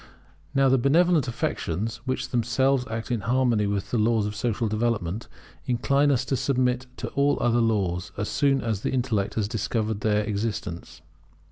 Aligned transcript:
Now 0.55 0.67
the 0.67 0.79
benevolent 0.79 1.27
affections, 1.27 1.97
which 2.05 2.29
themselves 2.29 2.87
act 2.89 3.11
in 3.11 3.21
harmony 3.21 3.67
with 3.67 3.91
the 3.91 3.99
laws 3.99 4.25
of 4.25 4.35
social 4.35 4.67
development, 4.67 5.27
incline 5.67 6.09
us 6.09 6.25
to 6.25 6.35
submit 6.35 6.87
to 6.97 7.09
all 7.09 7.37
other 7.39 7.61
laws, 7.61 8.11
as 8.17 8.27
soon 8.27 8.61
as 8.61 8.81
the 8.81 8.89
intellect 8.89 9.35
has 9.35 9.47
discovered 9.47 10.01
their 10.01 10.23
existence. 10.23 11.03